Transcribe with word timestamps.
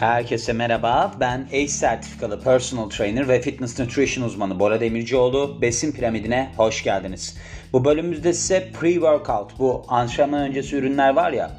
Herkese 0.00 0.52
merhaba. 0.52 1.12
Ben 1.20 1.46
ACE 1.52 1.68
sertifikalı 1.68 2.40
personal 2.40 2.90
trainer 2.90 3.28
ve 3.28 3.40
fitness 3.40 3.78
nutrition 3.78 4.24
uzmanı 4.24 4.60
Bora 4.60 4.80
Demircioğlu. 4.80 5.62
Besin 5.62 5.92
piramidine 5.92 6.52
hoş 6.56 6.84
geldiniz. 6.84 7.36
Bu 7.72 7.84
bölümümüzde 7.84 8.32
size 8.32 8.68
pre-workout, 8.80 9.48
bu 9.58 9.84
antrenman 9.88 10.40
öncesi 10.40 10.76
ürünler 10.76 11.14
var 11.14 11.32
ya, 11.32 11.50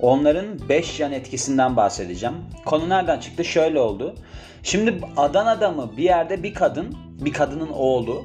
onların 0.00 0.68
5 0.68 1.00
yan 1.00 1.12
etkisinden 1.12 1.76
bahsedeceğim. 1.76 2.34
Konu 2.64 2.88
nereden 2.88 3.20
çıktı? 3.20 3.44
Şöyle 3.44 3.80
oldu. 3.80 4.14
Şimdi 4.62 4.94
Adana'da 5.16 5.70
mı 5.70 5.92
bir 5.96 6.02
yerde 6.02 6.42
bir 6.42 6.54
kadın, 6.54 6.96
bir 7.20 7.32
kadının 7.32 7.70
oğlu 7.70 8.24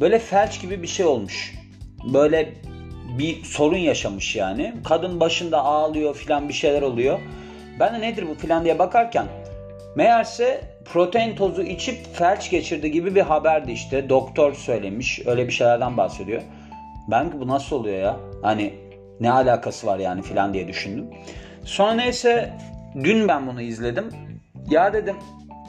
böyle 0.00 0.18
felç 0.18 0.60
gibi 0.60 0.82
bir 0.82 0.88
şey 0.88 1.06
olmuş. 1.06 1.54
Böyle 2.14 2.54
bir 3.18 3.44
sorun 3.44 3.78
yaşamış 3.78 4.36
yani. 4.36 4.74
Kadın 4.84 5.20
başında 5.20 5.64
ağlıyor 5.64 6.16
filan 6.16 6.48
bir 6.48 6.54
şeyler 6.54 6.82
oluyor. 6.82 7.20
Ben 7.80 7.94
de 7.94 8.00
nedir 8.00 8.28
bu 8.28 8.34
filan 8.34 8.64
diye 8.64 8.78
bakarken 8.78 9.26
meğerse 9.96 10.60
protein 10.84 11.36
tozu 11.36 11.62
içip 11.62 12.14
felç 12.14 12.50
geçirdi 12.50 12.90
gibi 12.90 13.14
bir 13.14 13.20
haberdi 13.20 13.72
işte. 13.72 14.08
Doktor 14.08 14.54
söylemiş. 14.54 15.26
Öyle 15.26 15.46
bir 15.46 15.52
şeylerden 15.52 15.96
bahsediyor. 15.96 16.42
Ben 17.10 17.40
bu 17.40 17.48
nasıl 17.48 17.76
oluyor 17.76 17.98
ya? 17.98 18.16
Hani 18.42 18.74
ne 19.20 19.32
alakası 19.32 19.86
var 19.86 19.98
yani 19.98 20.22
filan 20.22 20.54
diye 20.54 20.68
düşündüm. 20.68 21.06
Sonra 21.64 21.92
neyse 21.92 22.52
dün 23.04 23.28
ben 23.28 23.46
bunu 23.46 23.62
izledim. 23.62 24.08
Ya 24.70 24.92
dedim 24.92 25.16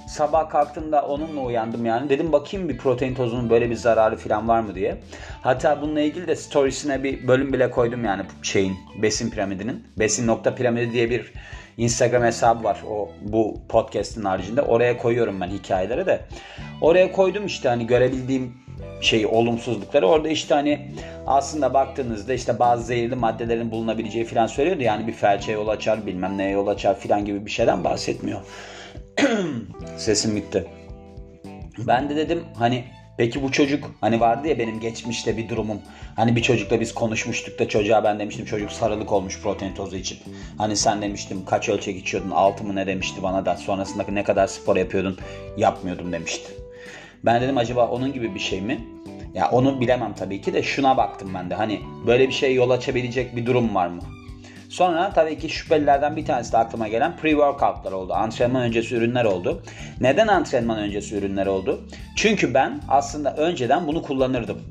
sabah 0.08 0.50
kalktığımda 0.50 1.06
onunla 1.06 1.42
uyandım 1.42 1.86
yani. 1.86 2.10
Dedim 2.10 2.32
bakayım 2.32 2.70
bir 2.70 2.78
protein 2.78 3.16
tozunun 3.16 3.50
böyle 3.50 3.70
bir 3.70 3.76
zararı 3.76 4.18
falan 4.18 4.48
var 4.48 4.60
mı 4.60 4.76
diye. 4.76 4.98
Hatta 5.42 5.82
bununla 5.82 6.02
ilgili 6.02 6.28
de 6.28 6.36
storiesine 6.36 7.04
bir 7.04 7.28
bölüm 7.28 7.54
bile 7.54 7.72
koydum 7.72 8.06
yani 8.06 8.24
şeyin 8.42 8.76
besin 9.02 9.30
piramidinin. 9.30 9.88
Besin 10.00 10.28
nokta 10.28 10.56
piramidi 10.56 10.94
diye 10.94 11.10
bir 11.10 11.34
Instagram 11.78 12.24
hesabı 12.24 12.64
var 12.64 12.82
o 12.90 13.10
bu 13.22 13.58
podcast'in 13.70 14.24
haricinde. 14.24 14.62
Oraya 14.62 14.98
koyuyorum 14.98 15.42
ben 15.42 15.48
hikayeleri 15.48 16.06
de. 16.06 16.22
Oraya 16.82 17.12
koydum 17.12 17.46
işte 17.46 17.70
hani 17.70 17.88
görebildiğim 17.88 18.54
şey 19.02 19.26
olumsuzlukları. 19.26 20.08
Orada 20.08 20.30
işte 20.30 20.54
hani 20.54 20.92
aslında 21.28 21.74
baktığınızda 21.74 22.34
işte 22.34 22.60
bazı 22.60 22.84
zehirli 22.84 23.16
maddelerin 23.16 23.72
bulunabileceği 23.72 24.26
falan 24.26 24.48
söylüyordu. 24.48 24.84
Yani 24.84 25.08
bir 25.08 25.14
felçe 25.14 25.52
yol 25.52 25.68
açar 25.68 26.06
bilmem 26.06 26.38
neye 26.38 26.50
yol 26.50 26.68
açar 26.68 27.00
falan 27.00 27.26
gibi 27.26 27.46
bir 27.46 27.52
şeyden 27.52 27.84
bahsetmiyor. 27.84 28.40
Sesim 29.98 30.36
bitti. 30.36 30.68
Ben 31.78 32.10
de 32.10 32.16
dedim 32.16 32.44
hani 32.58 32.86
peki 33.18 33.44
bu 33.44 33.52
çocuk 33.52 33.92
hani 34.02 34.20
vardı 34.20 34.48
ya 34.48 34.60
benim 34.60 34.80
geçmişte 34.80 35.38
bir 35.38 35.50
durumum. 35.50 35.82
Hani 36.16 36.36
bir 36.36 36.42
çocukla 36.42 36.80
biz 36.80 36.94
konuşmuştuk 36.94 37.60
da 37.60 37.68
çocuğa 37.68 38.04
ben 38.04 38.20
demiştim 38.20 38.46
çocuk 38.46 38.72
sarılık 38.72 39.12
olmuş 39.12 39.42
protein 39.42 39.74
tozu 39.74 39.96
için. 39.96 40.18
Hani 40.58 40.76
sen 40.76 41.02
demiştim 41.02 41.46
kaç 41.46 41.70
ölçek 41.70 41.98
içiyordun 41.98 42.32
altı 42.32 42.64
mı 42.64 42.76
ne 42.76 42.88
demişti 42.88 43.24
bana 43.24 43.46
da 43.46 43.56
sonrasında 43.56 44.06
ne 44.10 44.24
kadar 44.24 44.48
spor 44.48 44.76
yapıyordun 44.76 45.18
yapmıyordum 45.58 46.12
demişti. 46.12 46.52
Ben 47.26 47.42
dedim 47.42 47.58
acaba 47.58 47.88
onun 47.88 48.14
gibi 48.14 48.36
bir 48.36 48.40
şey 48.40 48.62
mi? 48.62 48.88
Ya 49.34 49.50
onu 49.50 49.82
bilemem 49.82 50.14
tabii 50.14 50.42
ki 50.42 50.54
de 50.54 50.64
şuna 50.64 50.98
baktım 50.98 51.32
ben 51.34 51.50
de 51.50 51.56
hani 51.56 51.82
böyle 52.08 52.28
bir 52.28 52.34
şey 52.34 52.56
yol 52.56 52.70
açabilecek 52.70 53.36
bir 53.36 53.46
durum 53.46 53.76
var 53.76 53.88
mı? 53.88 54.02
Sonra 54.74 55.12
tabii 55.14 55.40
ki 55.40 55.50
şüphelilerden 55.50 56.16
bir 56.16 56.26
tanesi 56.26 56.52
de 56.52 56.58
aklıma 56.58 56.88
gelen 56.88 57.16
pre-workoutlar 57.24 57.94
oldu. 57.94 58.14
Antrenman 58.14 58.62
öncesi 58.62 58.96
ürünler 58.96 59.26
oldu. 59.26 59.64
Neden 60.02 60.28
antrenman 60.28 60.80
öncesi 60.80 61.16
ürünler 61.16 61.46
oldu? 61.46 61.82
Çünkü 62.16 62.54
ben 62.54 62.82
aslında 62.90 63.36
önceden 63.36 63.88
bunu 63.88 64.02
kullanırdım. 64.02 64.62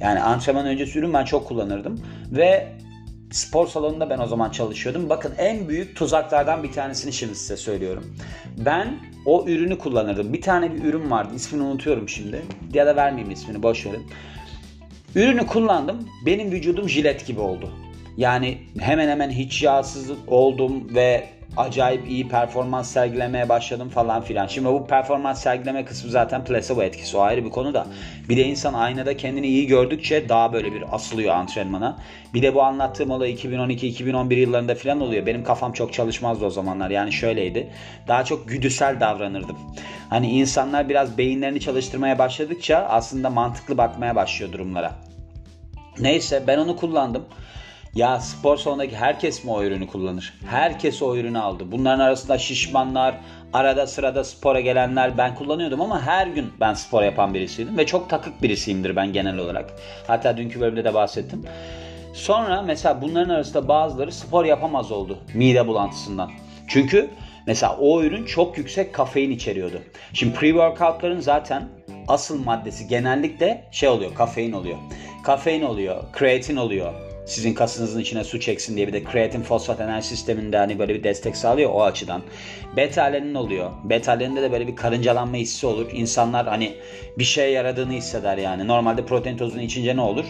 Yani 0.00 0.20
antrenman 0.20 0.66
öncesi 0.66 0.98
ürün 0.98 1.14
ben 1.14 1.24
çok 1.24 1.48
kullanırdım. 1.48 2.00
Ve 2.32 2.68
spor 3.30 3.66
salonunda 3.66 4.10
ben 4.10 4.18
o 4.18 4.26
zaman 4.26 4.50
çalışıyordum. 4.50 5.08
Bakın 5.08 5.34
en 5.38 5.68
büyük 5.68 5.96
tuzaklardan 5.96 6.62
bir 6.62 6.72
tanesini 6.72 7.12
şimdi 7.12 7.34
size 7.34 7.56
söylüyorum. 7.56 8.16
Ben 8.58 8.96
o 9.26 9.44
ürünü 9.46 9.78
kullanırdım. 9.78 10.32
Bir 10.32 10.42
tane 10.42 10.74
bir 10.74 10.84
ürün 10.84 11.10
vardı. 11.10 11.32
İsmini 11.36 11.62
unutuyorum 11.62 12.08
şimdi. 12.08 12.42
Ya 12.74 12.86
da 12.86 12.96
vermeyeyim 12.96 13.32
ismini 13.32 13.62
boş 13.62 13.86
verin. 13.86 14.06
Ürünü 15.14 15.46
kullandım. 15.46 16.08
Benim 16.26 16.50
vücudum 16.50 16.88
jilet 16.88 17.26
gibi 17.26 17.40
oldu. 17.40 17.87
Yani 18.18 18.58
hemen 18.80 19.08
hemen 19.08 19.30
hiç 19.30 19.62
yağsız 19.62 20.10
oldum 20.26 20.94
ve 20.94 21.28
acayip 21.56 22.08
iyi 22.08 22.28
performans 22.28 22.90
sergilemeye 22.90 23.48
başladım 23.48 23.88
falan 23.88 24.22
filan. 24.22 24.46
Şimdi 24.46 24.68
bu 24.68 24.86
performans 24.86 25.42
sergileme 25.42 25.84
kısmı 25.84 26.10
zaten 26.10 26.44
placebo 26.44 26.82
etkisi 26.82 27.16
o 27.16 27.20
ayrı 27.20 27.44
bir 27.44 27.50
konu 27.50 27.74
da. 27.74 27.86
Bir 28.28 28.36
de 28.36 28.42
insan 28.42 28.74
aynada 28.74 29.16
kendini 29.16 29.46
iyi 29.46 29.66
gördükçe 29.66 30.28
daha 30.28 30.52
böyle 30.52 30.72
bir 30.72 30.94
asılıyor 30.94 31.34
antrenmana. 31.34 31.98
Bir 32.34 32.42
de 32.42 32.54
bu 32.54 32.62
anlattığım 32.62 33.10
olay 33.10 33.34
2012-2011 33.34 34.34
yıllarında 34.34 34.74
filan 34.74 35.00
oluyor. 35.00 35.26
Benim 35.26 35.44
kafam 35.44 35.72
çok 35.72 35.92
çalışmazdı 35.92 36.44
o 36.44 36.50
zamanlar. 36.50 36.90
Yani 36.90 37.12
şöyleydi. 37.12 37.70
Daha 38.08 38.24
çok 38.24 38.48
güdüsel 38.48 39.00
davranırdım. 39.00 39.56
Hani 40.10 40.30
insanlar 40.30 40.88
biraz 40.88 41.18
beyinlerini 41.18 41.60
çalıştırmaya 41.60 42.18
başladıkça 42.18 42.78
aslında 42.78 43.30
mantıklı 43.30 43.78
bakmaya 43.78 44.16
başlıyor 44.16 44.52
durumlara. 44.52 44.92
Neyse 45.98 46.44
ben 46.46 46.58
onu 46.58 46.76
kullandım. 46.76 47.24
Ya 47.94 48.20
spor 48.20 48.56
salonundaki 48.56 48.96
herkes 48.96 49.44
mi 49.44 49.50
o 49.50 49.62
ürünü 49.62 49.86
kullanır? 49.86 50.34
Herkes 50.46 51.02
o 51.02 51.16
ürünü 51.16 51.38
aldı. 51.38 51.72
Bunların 51.72 52.00
arasında 52.00 52.38
şişmanlar, 52.38 53.14
arada 53.52 53.86
sırada 53.86 54.24
spora 54.24 54.60
gelenler 54.60 55.18
ben 55.18 55.34
kullanıyordum 55.34 55.80
ama 55.80 56.02
her 56.02 56.26
gün 56.26 56.52
ben 56.60 56.74
spor 56.74 57.02
yapan 57.02 57.34
birisiydim 57.34 57.78
ve 57.78 57.86
çok 57.86 58.10
takık 58.10 58.42
birisiyimdir 58.42 58.96
ben 58.96 59.12
genel 59.12 59.38
olarak. 59.38 59.72
Hatta 60.06 60.36
dünkü 60.36 60.60
bölümde 60.60 60.84
de 60.84 60.94
bahsettim. 60.94 61.44
Sonra 62.14 62.62
mesela 62.62 63.02
bunların 63.02 63.34
arasında 63.34 63.68
bazıları 63.68 64.12
spor 64.12 64.44
yapamaz 64.44 64.92
oldu 64.92 65.18
mide 65.34 65.66
bulantısından. 65.66 66.30
Çünkü 66.68 67.10
mesela 67.46 67.76
o 67.76 68.02
ürün 68.02 68.24
çok 68.24 68.58
yüksek 68.58 68.94
kafein 68.94 69.30
içeriyordu. 69.30 69.82
Şimdi 70.12 70.36
pre-workoutların 70.36 71.20
zaten 71.20 71.68
asıl 72.08 72.44
maddesi 72.44 72.88
genellikle 72.88 73.64
şey 73.70 73.88
oluyor, 73.88 74.14
kafein 74.14 74.52
oluyor. 74.52 74.78
Kafein 75.24 75.62
oluyor, 75.62 76.04
kreatin 76.12 76.56
oluyor, 76.56 77.07
sizin 77.28 77.54
kasınızın 77.54 78.00
içine 78.00 78.24
su 78.24 78.40
çeksin 78.40 78.76
diye 78.76 78.88
bir 78.88 78.92
de 78.92 79.04
kreatin 79.04 79.42
fosfat 79.42 79.80
enerji 79.80 80.08
sisteminde 80.08 80.56
hani 80.56 80.78
böyle 80.78 80.94
bir 80.94 81.04
destek 81.04 81.36
sağlıyor 81.36 81.70
o 81.74 81.82
açıdan. 81.82 82.22
Beta 82.76 83.12
oluyor. 83.34 83.70
Beta 83.84 84.20
de 84.20 84.52
böyle 84.52 84.66
bir 84.66 84.76
karıncalanma 84.76 85.36
hissi 85.36 85.66
olur. 85.66 85.86
İnsanlar 85.92 86.46
hani 86.46 86.74
bir 87.18 87.24
şeye 87.24 87.50
yaradığını 87.50 87.92
hisseder 87.92 88.38
yani. 88.38 88.68
Normalde 88.68 89.06
protein 89.06 89.36
tozunu 89.36 89.62
içince 89.62 89.96
ne 89.96 90.00
olur? 90.00 90.24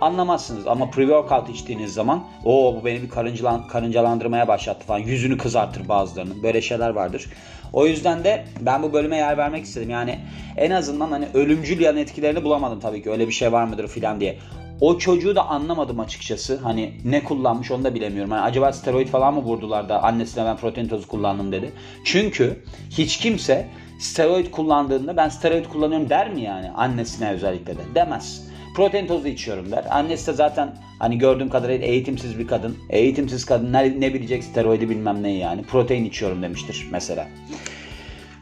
anlamazsınız 0.00 0.66
ama 0.66 0.84
pre-workout 0.84 1.50
içtiğiniz 1.50 1.94
zaman 1.94 2.24
o 2.44 2.76
bu 2.80 2.84
beni 2.84 3.02
bir 3.02 3.08
karıncalan, 3.08 3.68
karıncalandırmaya 3.68 4.48
başlattı 4.48 4.86
falan 4.86 4.98
yüzünü 4.98 5.38
kızartır 5.38 5.88
bazılarının 5.88 6.42
böyle 6.42 6.62
şeyler 6.62 6.90
vardır. 6.90 7.26
O 7.72 7.86
yüzden 7.86 8.24
de 8.24 8.44
ben 8.60 8.82
bu 8.82 8.92
bölüme 8.92 9.16
yer 9.16 9.36
vermek 9.38 9.64
istedim. 9.64 9.90
Yani 9.90 10.18
en 10.56 10.70
azından 10.70 11.10
hani 11.10 11.26
ölümcül 11.34 11.80
yan 11.80 11.96
etkilerini 11.96 12.44
bulamadım 12.44 12.80
tabii 12.80 13.02
ki 13.02 13.10
öyle 13.10 13.28
bir 13.28 13.32
şey 13.32 13.52
var 13.52 13.64
mıdır 13.64 13.88
filan 13.88 14.20
diye. 14.20 14.38
O 14.80 14.98
çocuğu 14.98 15.36
da 15.36 15.48
anlamadım 15.48 16.00
açıkçası. 16.00 16.56
Hani 16.56 16.92
ne 17.04 17.24
kullanmış 17.24 17.70
onu 17.70 17.84
da 17.84 17.94
bilemiyorum. 17.94 18.30
Hani 18.30 18.40
acaba 18.40 18.72
steroid 18.72 19.08
falan 19.08 19.34
mı 19.34 19.40
vurdular 19.40 19.88
da 19.88 20.02
annesine 20.02 20.44
ben 20.44 20.56
protein 20.56 20.88
tozu 20.88 21.08
kullandım 21.08 21.52
dedi. 21.52 21.72
Çünkü 22.04 22.56
hiç 22.90 23.16
kimse 23.16 23.68
steroid 23.98 24.50
kullandığında 24.50 25.16
ben 25.16 25.28
steroid 25.28 25.64
kullanıyorum 25.64 26.10
der 26.10 26.34
mi 26.34 26.42
yani 26.42 26.70
annesine 26.70 27.30
özellikle 27.30 27.74
de 27.74 27.82
demez. 27.94 28.48
Protein 28.76 29.06
tozu 29.06 29.28
içiyorum 29.28 29.72
der. 29.72 29.84
Annesi 29.90 30.26
de 30.26 30.32
zaten 30.32 30.76
hani 30.98 31.18
gördüğüm 31.18 31.48
kadarıyla 31.48 31.86
eğitimsiz 31.86 32.38
bir 32.38 32.46
kadın. 32.46 32.76
Eğitimsiz 32.90 33.44
kadın 33.44 33.72
ne, 33.72 34.00
ne 34.00 34.14
bilecek 34.14 34.44
steroidi 34.44 34.90
bilmem 34.90 35.22
ne 35.22 35.32
yani. 35.32 35.62
Protein 35.62 36.04
içiyorum 36.04 36.42
demiştir 36.42 36.86
mesela. 36.90 37.28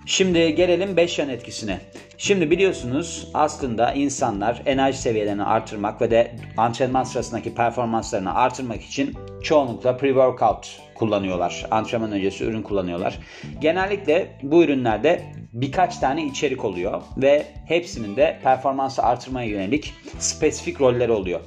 Şimdi 0.06 0.54
gelelim 0.54 0.96
5 0.96 1.18
yan 1.18 1.28
etkisine. 1.28 1.80
Şimdi 2.18 2.50
biliyorsunuz 2.50 3.28
aslında 3.34 3.92
insanlar 3.92 4.62
enerji 4.66 4.98
seviyelerini 4.98 5.44
artırmak 5.44 6.00
ve 6.00 6.10
de 6.10 6.36
antrenman 6.56 7.04
sırasındaki 7.04 7.54
performanslarını 7.54 8.34
artırmak 8.34 8.82
için 8.82 9.16
çoğunlukla 9.42 9.90
pre-workout 9.90 10.66
kullanıyorlar. 10.94 11.66
Antrenman 11.70 12.12
öncesi 12.12 12.44
ürün 12.44 12.62
kullanıyorlar. 12.62 13.18
Genellikle 13.60 14.38
bu 14.42 14.64
ürünlerde 14.64 15.22
birkaç 15.52 15.98
tane 15.98 16.26
içerik 16.26 16.64
oluyor 16.64 17.02
ve 17.16 17.46
hepsinin 17.66 18.16
de 18.16 18.40
performansı 18.42 19.02
artırmaya 19.02 19.48
yönelik 19.48 19.94
spesifik 20.18 20.80
rolleri 20.80 21.12
oluyor. 21.12 21.40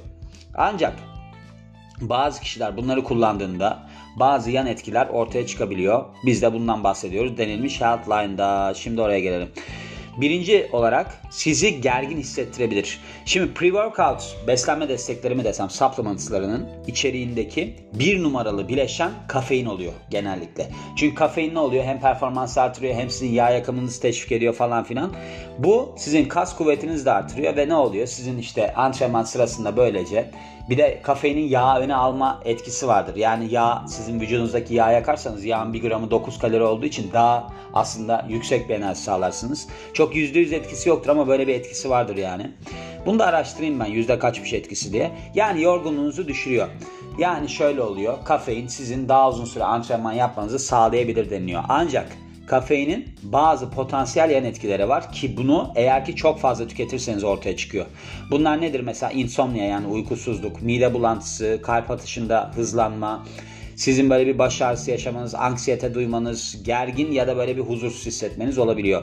Ancak 0.54 0.94
bazı 2.00 2.40
kişiler 2.40 2.76
bunları 2.76 3.04
kullandığında 3.04 3.85
bazı 4.16 4.50
yan 4.50 4.66
etkiler 4.66 5.06
ortaya 5.06 5.46
çıkabiliyor. 5.46 6.04
Biz 6.24 6.42
de 6.42 6.52
bundan 6.52 6.84
bahsediyoruz 6.84 7.38
denilmiş 7.38 7.80
Healthline'da. 7.80 8.74
Şimdi 8.74 9.00
oraya 9.00 9.20
gelelim. 9.20 9.48
Birinci 10.16 10.68
olarak 10.72 11.20
sizi 11.30 11.80
gergin 11.80 12.16
hissettirebilir. 12.16 13.00
Şimdi 13.24 13.52
pre-workout 13.52 14.46
beslenme 14.46 14.88
destekleri 14.88 15.34
mi 15.34 15.44
desem 15.44 15.70
supplementslarının 15.70 16.68
içeriğindeki 16.86 17.74
bir 17.92 18.22
numaralı 18.22 18.68
bileşen 18.68 19.10
kafein 19.28 19.66
oluyor 19.66 19.92
genellikle. 20.10 20.68
Çünkü 20.96 21.14
kafein 21.14 21.54
ne 21.54 21.58
oluyor? 21.58 21.84
Hem 21.84 22.00
performans 22.00 22.58
artırıyor 22.58 22.94
hem 22.94 23.10
sizin 23.10 23.32
yağ 23.32 23.50
yakımınızı 23.50 24.02
teşvik 24.02 24.32
ediyor 24.32 24.54
falan 24.54 24.84
filan. 24.84 25.12
Bu 25.58 25.94
sizin 25.98 26.28
kas 26.28 26.56
kuvvetinizi 26.56 27.04
de 27.04 27.12
artırıyor 27.12 27.56
ve 27.56 27.68
ne 27.68 27.74
oluyor? 27.74 28.06
Sizin 28.06 28.38
işte 28.38 28.74
antrenman 28.74 29.22
sırasında 29.22 29.76
böylece 29.76 30.30
Bir 30.70 30.78
de 30.78 31.00
kafeinin 31.02 31.48
yağ 31.48 31.78
öne 31.78 31.94
alma 31.94 32.40
etkisi 32.44 32.88
vardır. 32.88 33.16
Yani 33.16 33.52
yağ 33.52 33.84
sizin 33.88 34.20
vücudunuzdaki 34.20 34.74
yağ 34.74 34.92
yakarsanız 34.92 35.44
yağın 35.44 35.72
1 35.72 35.82
gramı 35.82 36.10
9 36.10 36.38
kalori 36.38 36.62
olduğu 36.62 36.86
için 36.86 37.12
daha 37.12 37.52
aslında 37.74 38.26
yüksek 38.28 38.68
bir 38.68 38.74
enerji 38.74 39.00
sağlarsınız. 39.00 39.68
Çok 39.92 40.16
%100 40.16 40.54
etkisi 40.54 40.88
yoktur 40.88 41.10
ama 41.10 41.28
böyle 41.28 41.46
bir 41.46 41.54
etkisi 41.54 41.90
vardır 41.90 42.16
yani. 42.16 42.50
Bunu 43.06 43.18
da 43.18 43.26
araştırayım 43.26 43.80
ben 43.80 43.86
yüzde 43.86 44.18
kaçmış 44.18 44.52
etkisi 44.52 44.92
diye. 44.92 45.10
Yani 45.34 45.62
yorgunluğunuzu 45.62 46.28
düşürüyor. 46.28 46.68
Yani 47.18 47.48
şöyle 47.48 47.82
oluyor. 47.82 48.18
Kafein 48.24 48.66
sizin 48.66 49.08
daha 49.08 49.30
uzun 49.30 49.44
süre 49.44 49.64
antrenman 49.64 50.12
yapmanızı 50.12 50.58
sağlayabilir 50.58 51.30
deniliyor. 51.30 51.62
Ancak 51.68 52.08
kafeinin 52.46 53.08
bazı 53.22 53.70
potansiyel 53.70 54.30
yan 54.30 54.44
etkileri 54.44 54.88
var 54.88 55.12
ki 55.12 55.36
bunu 55.36 55.72
eğer 55.76 56.04
ki 56.04 56.16
çok 56.16 56.40
fazla 56.40 56.68
tüketirseniz 56.68 57.24
ortaya 57.24 57.56
çıkıyor. 57.56 57.86
Bunlar 58.30 58.60
nedir? 58.60 58.80
Mesela 58.80 59.12
insomnia 59.12 59.64
yani 59.64 59.86
uykusuzluk, 59.86 60.62
mide 60.62 60.94
bulantısı, 60.94 61.60
kalp 61.62 61.90
atışında 61.90 62.50
hızlanma, 62.54 63.26
sizin 63.76 64.10
böyle 64.10 64.26
bir 64.26 64.38
baş 64.38 64.62
ağrısı 64.62 64.90
yaşamanız, 64.90 65.34
anksiyete 65.34 65.94
duymanız, 65.94 66.62
gergin 66.64 67.12
ya 67.12 67.26
da 67.26 67.36
böyle 67.36 67.56
bir 67.56 67.62
huzursuz 67.62 68.06
hissetmeniz 68.06 68.58
olabiliyor. 68.58 69.02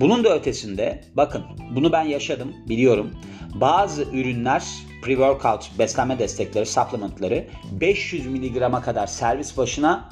Bunun 0.00 0.24
da 0.24 0.36
ötesinde 0.36 1.00
bakın 1.14 1.44
bunu 1.74 1.92
ben 1.92 2.02
yaşadım 2.02 2.52
biliyorum. 2.68 3.10
Bazı 3.54 4.02
ürünler 4.02 4.64
pre-workout 5.02 5.78
beslenme 5.78 6.18
destekleri, 6.18 6.66
supplementları 6.66 7.46
500 7.80 8.26
miligrama 8.26 8.82
kadar 8.82 9.06
servis 9.06 9.56
başına 9.56 10.08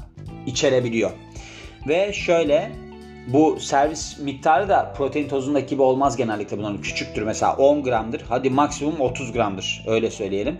içerebiliyor. 0.46 1.11
Ve 1.86 2.12
şöyle 2.12 2.70
bu 3.32 3.60
servis 3.60 4.19
miktarı 4.19 4.69
da 4.69 4.92
protein 4.96 5.28
tozundaki 5.28 5.66
gibi 5.66 5.82
olmaz 5.82 6.16
genellikle 6.16 6.58
bunların 6.58 6.80
küçüktür 6.80 7.22
mesela 7.22 7.56
10 7.56 7.82
gramdır 7.82 8.22
hadi 8.28 8.50
maksimum 8.50 9.00
30 9.00 9.32
gramdır 9.32 9.84
öyle 9.86 10.10
söyleyelim. 10.10 10.58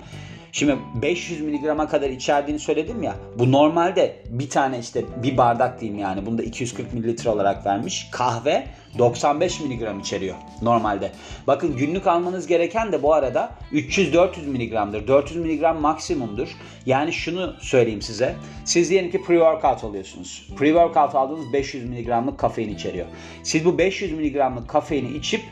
Şimdi 0.59 0.79
500 1.03 1.41
miligrama 1.41 1.89
kadar 1.89 2.11
içerdiğini 2.11 2.59
söyledim 2.59 3.03
ya. 3.03 3.17
Bu 3.39 3.53
normalde 3.53 4.17
bir 4.29 4.51
tane 4.51 4.79
işte 4.79 5.05
bir 5.23 5.37
bardak 5.37 5.81
diyeyim 5.81 6.01
yani. 6.01 6.27
Bunda 6.27 6.43
240 6.43 6.93
mililitre 6.93 7.31
olarak 7.31 7.67
vermiş. 7.67 8.09
Kahve 8.13 8.67
95 8.99 9.61
miligram 9.61 10.01
içeriyor 10.01 10.37
normalde. 10.63 11.13
Bakın 11.47 11.77
günlük 11.77 12.07
almanız 12.07 12.47
gereken 12.47 12.93
de 12.93 13.03
bu 13.03 13.15
arada 13.15 13.51
300-400 13.73 14.47
miligramdır. 14.47 15.09
400 15.09 15.37
miligram 15.37 15.81
maksimumdur. 15.81 16.49
Yani 16.87 17.13
şunu 17.13 17.55
söyleyeyim 17.61 18.03
size. 18.03 18.35
Siz 18.65 18.91
diyelim 18.91 19.11
ki 19.11 19.19
pre-workout 19.19 19.87
alıyorsunuz. 19.87 20.49
Pre-workout 20.57 21.17
aldığınız 21.17 21.53
500 21.53 21.89
miligramlık 21.89 22.39
kafein 22.39 22.75
içeriyor. 22.75 23.07
Siz 23.43 23.65
bu 23.65 23.79
500 23.79 24.13
miligramlık 24.13 24.69
kafeini 24.69 25.17
içip 25.17 25.43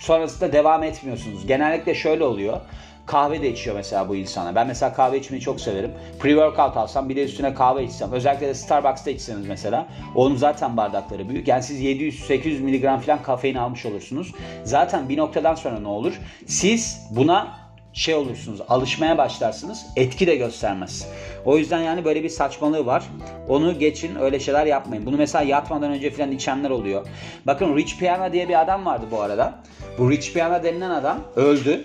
sonrasında 0.00 0.52
devam 0.52 0.82
etmiyorsunuz. 0.82 1.46
Genellikle 1.46 1.94
şöyle 1.94 2.24
oluyor. 2.24 2.60
Kahve 3.06 3.42
de 3.42 3.52
içiyor 3.52 3.76
mesela 3.76 4.08
bu 4.08 4.16
insana. 4.16 4.54
Ben 4.54 4.66
mesela 4.66 4.92
kahve 4.92 5.18
içmeyi 5.18 5.40
çok 5.40 5.60
severim. 5.60 5.92
Pre-workout 6.20 6.78
alsam 6.78 7.08
bir 7.08 7.16
de 7.16 7.24
üstüne 7.24 7.54
kahve 7.54 7.84
içsem. 7.84 8.12
Özellikle 8.12 8.48
de 8.48 8.54
Starbucks'ta 8.54 9.10
içseniz 9.10 9.46
mesela. 9.46 9.88
Onun 10.14 10.36
zaten 10.36 10.76
bardakları 10.76 11.28
büyük. 11.28 11.48
Yani 11.48 11.62
siz 11.62 11.80
700-800 11.80 12.60
miligram 12.60 13.00
falan 13.00 13.22
kafein 13.22 13.54
almış 13.54 13.86
olursunuz. 13.86 14.32
Zaten 14.64 15.08
bir 15.08 15.16
noktadan 15.16 15.54
sonra 15.54 15.80
ne 15.80 15.88
olur? 15.88 16.20
Siz 16.46 17.06
buna 17.10 17.65
şey 17.96 18.14
olursunuz, 18.14 18.60
alışmaya 18.68 19.18
başlarsınız. 19.18 19.86
Etki 19.96 20.26
de 20.26 20.36
göstermez. 20.36 21.08
O 21.44 21.58
yüzden 21.58 21.80
yani 21.80 22.04
böyle 22.04 22.22
bir 22.22 22.28
saçmalığı 22.28 22.86
var. 22.86 23.04
Onu 23.48 23.78
geçin, 23.78 24.16
öyle 24.16 24.40
şeyler 24.40 24.66
yapmayın. 24.66 25.06
Bunu 25.06 25.16
mesela 25.16 25.44
yatmadan 25.44 25.90
önce 25.90 26.10
falan 26.10 26.32
içenler 26.32 26.70
oluyor. 26.70 27.06
Bakın 27.46 27.76
Rich 27.76 27.98
Piana 27.98 28.32
diye 28.32 28.48
bir 28.48 28.60
adam 28.60 28.86
vardı 28.86 29.06
bu 29.10 29.20
arada. 29.20 29.62
Bu 29.98 30.10
Rich 30.10 30.32
Piana 30.32 30.62
denilen 30.62 30.90
adam 30.90 31.20
öldü 31.36 31.84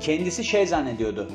kendisi 0.00 0.44
şey 0.44 0.66
zannediyordu. 0.66 1.30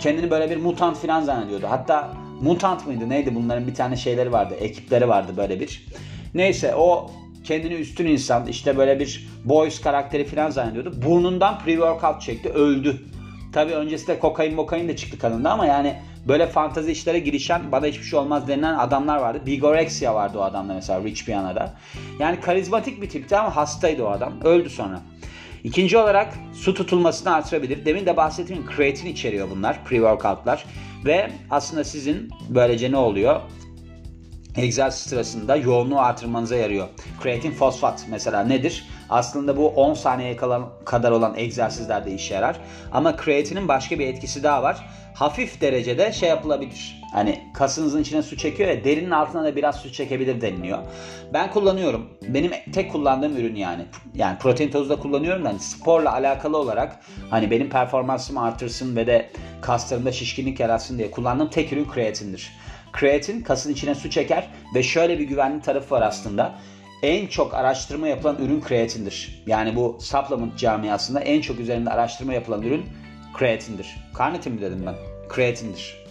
Kendini 0.00 0.30
böyle 0.30 0.50
bir 0.50 0.56
mutant 0.56 0.96
falan 0.96 1.22
zannediyordu. 1.22 1.66
Hatta 1.68 2.12
mutant 2.40 2.86
mıydı 2.86 3.08
neydi 3.08 3.34
bunların 3.34 3.66
bir 3.66 3.74
tane 3.74 3.96
şeyleri 3.96 4.32
vardı. 4.32 4.54
Ekipleri 4.60 5.08
vardı 5.08 5.32
böyle 5.36 5.60
bir. 5.60 5.86
Neyse 6.34 6.74
o 6.74 7.10
kendini 7.44 7.74
üstün 7.74 8.06
insan 8.06 8.46
işte 8.46 8.76
böyle 8.76 9.00
bir 9.00 9.28
boys 9.44 9.80
karakteri 9.80 10.24
falan 10.24 10.50
zannediyordu. 10.50 11.02
Burnundan 11.06 11.54
pre-workout 11.66 12.20
çekti 12.20 12.48
öldü. 12.48 12.96
Tabi 13.52 13.72
öncesinde 13.72 14.18
kokain 14.18 14.54
mokain 14.54 14.88
de 14.88 14.96
çıktı 14.96 15.18
kanında 15.18 15.50
ama 15.50 15.66
yani 15.66 15.96
böyle 16.28 16.46
fantazi 16.46 16.92
işlere 16.92 17.18
girişen 17.18 17.72
bana 17.72 17.86
hiçbir 17.86 18.04
şey 18.04 18.18
olmaz 18.18 18.48
denilen 18.48 18.74
adamlar 18.74 19.16
vardı. 19.16 19.40
Bigorexia 19.46 20.14
vardı 20.14 20.38
o 20.38 20.42
adamda 20.42 20.74
mesela 20.74 21.04
Rich 21.04 21.24
Piana'da. 21.24 21.74
Yani 22.18 22.40
karizmatik 22.40 23.02
bir 23.02 23.08
tipti 23.08 23.36
ama 23.36 23.56
hastaydı 23.56 24.04
o 24.04 24.08
adam. 24.08 24.32
Öldü 24.44 24.70
sonra. 24.70 25.00
İkinci 25.64 25.98
olarak 25.98 26.34
su 26.52 26.74
tutulmasını 26.74 27.34
artırabilir. 27.34 27.84
Demin 27.84 28.06
de 28.06 28.16
bahsettiğim 28.16 28.66
kreatin 28.66 29.06
içeriyor 29.06 29.50
bunlar, 29.50 29.80
pre-workoutlar. 29.90 30.58
Ve 31.04 31.30
aslında 31.50 31.84
sizin 31.84 32.30
böylece 32.48 32.92
ne 32.92 32.96
oluyor? 32.96 33.40
Egzersiz 34.58 35.10
sırasında 35.10 35.56
yoğunluğu 35.56 36.00
artırmanıza 36.00 36.56
yarıyor. 36.56 36.88
Kreatin 37.22 37.52
fosfat 37.52 38.06
mesela 38.10 38.44
nedir? 38.44 38.86
Aslında 39.10 39.56
bu 39.56 39.68
10 39.68 39.94
saniye 39.94 40.36
kadar 40.84 41.10
olan 41.10 41.34
egzersizlerde 41.36 42.12
işe 42.14 42.34
yarar. 42.34 42.60
Ama 42.92 43.16
kreatinin 43.16 43.68
başka 43.68 43.98
bir 43.98 44.06
etkisi 44.06 44.42
daha 44.42 44.62
var. 44.62 44.88
Hafif 45.14 45.60
derecede 45.60 46.12
şey 46.12 46.28
yapılabilir. 46.28 47.02
Hani 47.12 47.50
kasınızın 47.54 48.02
içine 48.02 48.22
su 48.22 48.36
çekiyor 48.36 48.68
ya 48.68 48.84
derinin 48.84 49.10
altına 49.10 49.44
da 49.44 49.56
biraz 49.56 49.76
su 49.76 49.92
çekebilir 49.92 50.40
deniliyor. 50.40 50.78
Ben 51.32 51.50
kullanıyorum. 51.50 52.06
Benim 52.28 52.52
tek 52.72 52.92
kullandığım 52.92 53.36
ürün 53.36 53.54
yani. 53.54 53.84
Yani 54.14 54.38
protein 54.38 54.70
tozu 54.70 54.90
da 54.90 54.96
kullanıyorum 54.96 55.44
da 55.44 55.48
hani 55.48 55.58
sporla 55.58 56.12
alakalı 56.12 56.56
olarak 56.56 57.00
hani 57.30 57.50
benim 57.50 57.70
performansımı 57.70 58.42
artırsın 58.42 58.96
ve 58.96 59.06
de 59.06 59.30
kaslarımda 59.60 60.12
şişkinlik 60.12 60.60
yaratsın 60.60 60.98
diye 60.98 61.10
kullandığım 61.10 61.50
tek 61.50 61.72
ürün 61.72 61.88
kreatindir. 61.88 62.52
Kreatin 62.92 63.42
kasın 63.42 63.72
içine 63.72 63.94
su 63.94 64.10
çeker 64.10 64.48
ve 64.74 64.82
şöyle 64.82 65.18
bir 65.18 65.24
güvenli 65.24 65.62
tarafı 65.62 65.94
var 65.94 66.02
aslında. 66.02 66.54
En 67.02 67.26
çok 67.26 67.54
araştırma 67.54 68.08
yapılan 68.08 68.36
ürün 68.36 68.60
kreatindir. 68.60 69.42
Yani 69.46 69.76
bu 69.76 69.98
supplement 70.00 70.58
camiasında 70.58 71.20
en 71.20 71.40
çok 71.40 71.60
üzerinde 71.60 71.90
araştırma 71.90 72.34
yapılan 72.34 72.62
ürün 72.62 72.84
kreatindir. 73.34 73.96
Karnitin 74.14 74.52
mi 74.52 74.60
dedim 74.60 74.82
ben? 74.86 74.94
Kreatindir. 75.28 76.04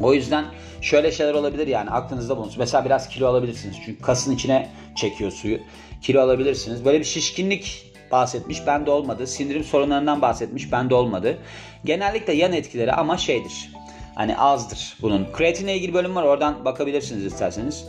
O 0.00 0.14
yüzden 0.14 0.44
şöyle 0.80 1.12
şeyler 1.12 1.34
olabilir 1.34 1.66
yani 1.66 1.90
aklınızda 1.90 2.36
bulunsun. 2.36 2.58
Mesela 2.58 2.84
biraz 2.84 3.08
kilo 3.08 3.26
alabilirsiniz. 3.26 3.76
Çünkü 3.84 4.02
kasın 4.02 4.34
içine 4.34 4.68
çekiyor 4.96 5.30
suyu. 5.30 5.58
Kilo 6.02 6.20
alabilirsiniz. 6.20 6.84
Böyle 6.84 7.00
bir 7.00 7.04
şişkinlik 7.04 7.92
bahsetmiş. 8.12 8.66
Bende 8.66 8.90
olmadı. 8.90 9.26
Sindirim 9.26 9.64
sorunlarından 9.64 10.22
bahsetmiş. 10.22 10.72
Bende 10.72 10.94
olmadı. 10.94 11.38
Genellikle 11.84 12.32
yan 12.32 12.52
etkileri 12.52 12.92
ama 12.92 13.16
şeydir. 13.16 13.70
Hani 14.18 14.36
azdır 14.36 14.96
bunun. 15.02 15.26
Kreatinle 15.32 15.76
ilgili 15.76 15.94
bölüm 15.94 16.14
var. 16.14 16.22
Oradan 16.22 16.64
bakabilirsiniz 16.64 17.24
isterseniz. 17.24 17.84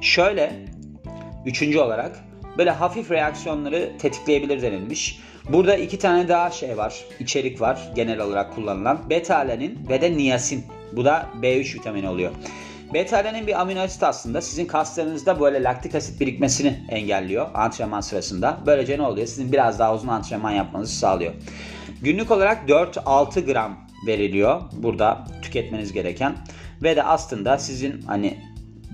Şöyle 0.00 0.52
üçüncü 1.46 1.78
olarak 1.78 2.24
böyle 2.58 2.70
hafif 2.70 3.10
reaksiyonları 3.10 3.92
tetikleyebilir 3.98 4.62
denilmiş. 4.62 5.20
Burada 5.48 5.76
iki 5.76 5.98
tane 5.98 6.28
daha 6.28 6.50
şey 6.50 6.76
var. 6.76 6.94
içerik 7.20 7.60
var 7.60 7.90
genel 7.94 8.20
olarak 8.20 8.54
kullanılan. 8.54 9.00
Beta-alanin 9.10 9.88
ve 9.88 10.00
de 10.00 10.16
niyasin. 10.16 10.64
Bu 10.92 11.04
da 11.04 11.26
B3 11.42 11.74
vitamini 11.74 12.08
oluyor. 12.08 12.30
Beta-alanin 12.94 13.46
bir 13.46 13.60
amino 13.60 13.80
asit 13.80 14.02
aslında 14.02 14.40
sizin 14.40 14.66
kaslarınızda 14.66 15.40
böyle 15.40 15.62
laktik 15.62 15.94
asit 15.94 16.20
birikmesini 16.20 16.86
engelliyor 16.88 17.46
antrenman 17.54 18.00
sırasında. 18.00 18.58
Böylece 18.66 18.98
ne 18.98 19.02
oluyor? 19.02 19.26
Sizin 19.26 19.52
biraz 19.52 19.78
daha 19.78 19.94
uzun 19.94 20.08
antrenman 20.08 20.50
yapmanızı 20.50 20.96
sağlıyor. 20.96 21.32
Günlük 22.02 22.30
olarak 22.30 22.68
4-6 22.68 23.40
gram 23.40 23.81
veriliyor 24.06 24.62
burada 24.72 25.24
tüketmeniz 25.42 25.92
gereken. 25.92 26.36
Ve 26.82 26.96
de 26.96 27.02
aslında 27.02 27.58
sizin 27.58 28.02
hani 28.02 28.38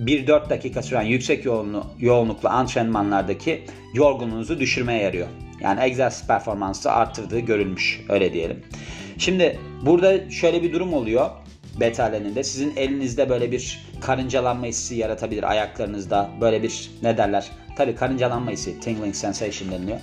1-4 0.04 0.50
dakika 0.50 0.82
süren 0.82 1.02
yüksek 1.02 1.44
yoğunlu, 1.44 1.86
yoğunluklu 1.98 2.48
antrenmanlardaki 2.48 3.64
yorgunluğunuzu 3.94 4.60
düşürmeye 4.60 5.02
yarıyor. 5.02 5.26
Yani 5.60 5.80
egzersiz 5.82 6.26
performansı 6.26 6.92
arttırdığı 6.92 7.38
görülmüş 7.38 8.00
öyle 8.08 8.32
diyelim. 8.32 8.64
Şimdi 9.18 9.58
burada 9.82 10.30
şöyle 10.30 10.62
bir 10.62 10.72
durum 10.72 10.94
oluyor 10.94 11.30
beta 11.80 12.12
de 12.12 12.44
sizin 12.44 12.76
elinizde 12.76 13.28
böyle 13.28 13.52
bir 13.52 13.78
karıncalanma 14.00 14.66
hissi 14.66 14.94
yaratabilir 14.94 15.50
ayaklarınızda 15.50 16.30
böyle 16.40 16.62
bir 16.62 16.90
ne 17.02 17.16
derler 17.16 17.50
tabi 17.76 17.94
karıncalanma 17.94 18.50
hissi 18.50 18.80
tingling 18.80 19.14
sensation 19.14 19.70
deniliyor 19.72 19.98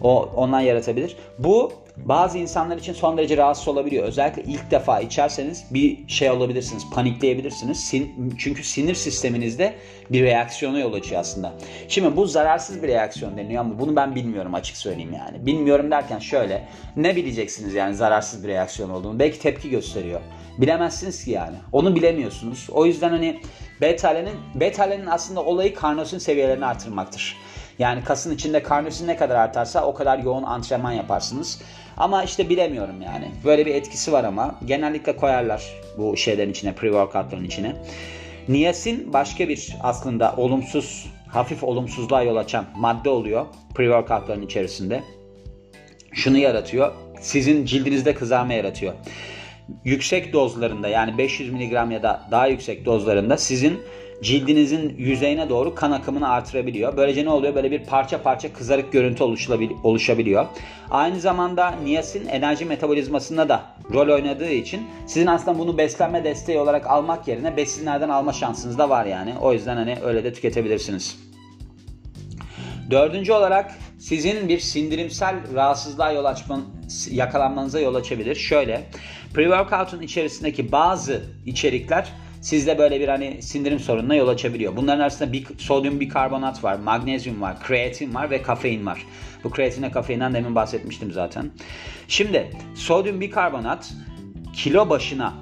o 0.00 0.22
ondan 0.22 0.60
yaratabilir. 0.60 1.16
Bu 1.38 1.72
bazı 2.04 2.38
insanlar 2.38 2.76
için 2.76 2.92
son 2.92 3.18
derece 3.18 3.36
rahatsız 3.36 3.68
olabiliyor. 3.68 4.04
Özellikle 4.04 4.42
ilk 4.42 4.70
defa 4.70 5.00
içerseniz 5.00 5.64
bir 5.70 6.08
şey 6.08 6.30
olabilirsiniz, 6.30 6.82
panikleyebilirsiniz. 6.94 7.80
Sin 7.80 8.34
çünkü 8.38 8.64
sinir 8.64 8.94
sisteminizde 8.94 9.74
bir 10.10 10.22
reaksiyona 10.22 10.78
yol 10.78 10.92
açıyor 10.92 11.20
aslında. 11.20 11.52
Şimdi 11.88 12.16
bu 12.16 12.26
zararsız 12.26 12.82
bir 12.82 12.88
reaksiyon 12.88 13.36
deniyor 13.36 13.60
ama 13.60 13.78
bunu 13.78 13.96
ben 13.96 14.14
bilmiyorum 14.14 14.54
açık 14.54 14.76
söyleyeyim 14.76 15.12
yani. 15.12 15.46
Bilmiyorum 15.46 15.90
derken 15.90 16.18
şöyle, 16.18 16.68
ne 16.96 17.16
bileceksiniz 17.16 17.74
yani 17.74 17.94
zararsız 17.94 18.44
bir 18.44 18.48
reaksiyon 18.48 18.90
olduğunu? 18.90 19.18
Belki 19.18 19.38
tepki 19.38 19.70
gösteriyor. 19.70 20.20
Bilemezsiniz 20.58 21.24
ki 21.24 21.30
yani. 21.30 21.56
Onu 21.72 21.94
bilemiyorsunuz. 21.94 22.68
O 22.72 22.86
yüzden 22.86 23.10
hani 23.10 23.40
beta-alenin, 23.80 24.34
beta-alenin 24.54 25.06
aslında 25.06 25.44
olayı 25.44 25.74
karnosin 25.74 26.18
seviyelerini 26.18 26.66
artırmaktır. 26.66 27.36
Yani 27.78 28.04
kasın 28.04 28.34
içinde 28.34 28.62
karnosin 28.62 29.06
ne 29.06 29.16
kadar 29.16 29.36
artarsa 29.36 29.84
o 29.84 29.94
kadar 29.94 30.18
yoğun 30.18 30.42
antrenman 30.42 30.92
yaparsınız. 30.92 31.62
Ama 31.96 32.24
işte 32.24 32.48
bilemiyorum 32.48 33.02
yani. 33.02 33.30
Böyle 33.44 33.66
bir 33.66 33.74
etkisi 33.74 34.12
var 34.12 34.24
ama 34.24 34.54
genellikle 34.64 35.16
koyarlar 35.16 35.62
bu 35.98 36.16
şeylerin 36.16 36.50
içine, 36.50 36.70
pre-workoutların 36.70 37.46
içine. 37.46 37.76
Niyasin 38.48 39.12
başka 39.12 39.48
bir 39.48 39.76
aslında 39.82 40.34
olumsuz, 40.36 41.06
hafif 41.28 41.64
olumsuzluğa 41.64 42.22
yol 42.22 42.36
açan 42.36 42.64
madde 42.76 43.10
oluyor 43.10 43.46
pre-workoutların 43.74 44.44
içerisinde. 44.44 45.02
Şunu 46.12 46.38
yaratıyor. 46.38 46.92
Sizin 47.20 47.64
cildinizde 47.66 48.14
kızarma 48.14 48.52
yaratıyor. 48.52 48.94
Yüksek 49.84 50.32
dozlarında 50.32 50.88
yani 50.88 51.18
500 51.18 51.52
mg 51.52 51.72
ya 51.72 52.02
da 52.02 52.22
daha 52.30 52.46
yüksek 52.46 52.84
dozlarında 52.84 53.36
sizin 53.36 53.80
cildinizin 54.22 54.94
yüzeyine 54.98 55.48
doğru 55.48 55.74
kan 55.74 55.92
akımını 55.92 56.28
artırabiliyor. 56.28 56.96
Böylece 56.96 57.24
ne 57.24 57.30
oluyor? 57.30 57.54
Böyle 57.54 57.70
bir 57.70 57.84
parça 57.84 58.22
parça 58.22 58.52
kızarık 58.52 58.92
görüntü 58.92 59.24
oluşabiliyor. 59.82 60.46
Aynı 60.90 61.20
zamanda 61.20 61.70
niyasin 61.84 62.28
enerji 62.28 62.64
metabolizmasında 62.64 63.48
da 63.48 63.64
rol 63.92 64.14
oynadığı 64.14 64.50
için 64.50 64.82
sizin 65.06 65.26
aslında 65.26 65.58
bunu 65.58 65.78
beslenme 65.78 66.24
desteği 66.24 66.58
olarak 66.58 66.86
almak 66.86 67.28
yerine 67.28 67.56
besinlerden 67.56 68.08
alma 68.08 68.32
şansınız 68.32 68.78
da 68.78 68.90
var 68.90 69.06
yani. 69.06 69.34
O 69.40 69.52
yüzden 69.52 69.76
hani 69.76 69.98
öyle 70.04 70.24
de 70.24 70.32
tüketebilirsiniz. 70.32 71.18
Dördüncü 72.90 73.32
olarak 73.32 73.74
sizin 73.98 74.48
bir 74.48 74.58
sindirimsel 74.58 75.34
rahatsızlığa 75.54 76.12
yol 76.12 76.24
açman, 76.24 76.62
yakalanmanıza 77.10 77.80
yol 77.80 77.94
açabilir. 77.94 78.34
Şöyle, 78.34 78.82
pre-workout'un 79.34 80.02
içerisindeki 80.02 80.72
bazı 80.72 81.22
içerikler 81.46 82.12
sizde 82.40 82.78
böyle 82.78 83.00
bir 83.00 83.08
hani 83.08 83.42
sindirim 83.42 83.78
sorununa 83.78 84.14
yol 84.14 84.28
açabiliyor. 84.28 84.76
Bunların 84.76 85.00
arasında 85.00 85.32
bir, 85.32 85.46
sodyum 85.58 86.00
bikarbonat 86.00 86.64
var, 86.64 86.78
magnezyum 86.78 87.40
var, 87.40 87.62
kreatin 87.62 88.14
var 88.14 88.30
ve 88.30 88.42
kafein 88.42 88.86
var. 88.86 89.06
Bu 89.44 89.50
kreatinle 89.50 89.90
kafeinden 89.90 90.34
demin 90.34 90.54
bahsetmiştim 90.54 91.12
zaten. 91.12 91.50
Şimdi 92.08 92.50
sodyum 92.74 93.20
bikarbonat 93.20 93.92
kilo 94.52 94.90
başına 94.90 95.34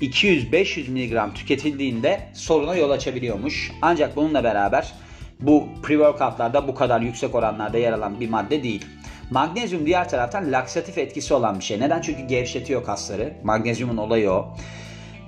200-500 0.00 0.90
mg 0.90 1.34
tüketildiğinde 1.34 2.28
soruna 2.34 2.76
yol 2.76 2.90
açabiliyormuş. 2.90 3.72
Ancak 3.82 4.16
bununla 4.16 4.44
beraber 4.44 4.92
bu 5.40 5.68
pre-workoutlarda 5.82 6.68
bu 6.68 6.74
kadar 6.74 7.00
yüksek 7.00 7.34
oranlarda 7.34 7.78
yer 7.78 7.92
alan 7.92 8.20
bir 8.20 8.30
madde 8.30 8.62
değil. 8.62 8.86
Magnezyum 9.30 9.86
diğer 9.86 10.08
taraftan 10.08 10.52
laksatif 10.52 10.98
etkisi 10.98 11.34
olan 11.34 11.58
bir 11.58 11.64
şey. 11.64 11.80
Neden? 11.80 12.00
Çünkü 12.00 12.22
gevşetiyor 12.22 12.84
kasları. 12.84 13.34
Magnezyumun 13.44 13.96
olayı 13.96 14.30
o. 14.30 14.56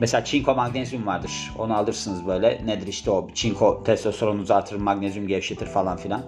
Mesela 0.00 0.24
çinko 0.24 0.54
magnezyum 0.54 1.06
vardır. 1.06 1.52
Onu 1.58 1.76
alırsınız 1.76 2.26
böyle. 2.26 2.62
Nedir 2.66 2.86
işte 2.86 3.10
o 3.10 3.28
çinko 3.34 3.82
testosteronunuzu 3.84 4.54
artırır, 4.54 4.80
magnezyum 4.80 5.28
gevşetir 5.28 5.66
falan 5.66 5.96
filan. 5.96 6.22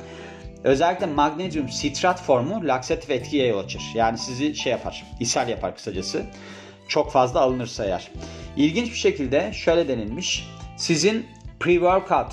Özellikle 0.65 1.07
magnezyum 1.07 1.69
sitrat 1.69 2.23
formu 2.23 2.69
laksatif 2.69 3.11
etkiye 3.11 3.47
yol 3.47 3.59
açır. 3.59 3.83
Yani 3.95 4.19
sizi 4.19 4.55
şey 4.55 4.73
yapar, 4.73 5.07
ishal 5.21 5.49
yapar 5.49 5.75
kısacası. 5.75 6.27
Çok 6.89 7.13
fazla 7.13 7.41
alınırsa 7.41 7.85
eğer. 7.85 8.11
İlginç 8.57 8.91
bir 8.91 8.97
şekilde 8.97 9.53
şöyle 9.53 9.89
denilmiş. 9.89 10.49
Sizin 10.77 11.27
pre-workout 11.61 12.33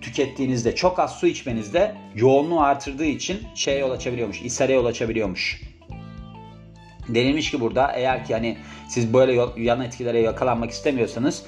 tükettiğinizde 0.00 0.74
çok 0.74 0.98
az 0.98 1.12
su 1.12 1.26
içmenizde 1.26 1.96
yoğunluğu 2.14 2.60
artırdığı 2.60 3.04
için 3.04 3.38
şeye 3.54 3.78
yol 3.78 3.90
açabiliyormuş, 3.90 4.42
ishale 4.42 4.72
yol 4.72 4.84
açabiliyormuş. 4.84 5.71
Denilmiş 7.08 7.50
ki 7.50 7.60
burada 7.60 7.92
eğer 7.92 8.24
ki 8.24 8.34
hani 8.34 8.58
siz 8.88 9.14
böyle 9.14 9.40
yan 9.56 9.80
etkilere 9.80 10.20
yakalanmak 10.20 10.70
istemiyorsanız 10.70 11.42